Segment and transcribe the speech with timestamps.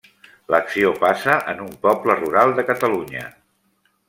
[0.53, 3.29] L'acció passa en un poble rural de Catalunya.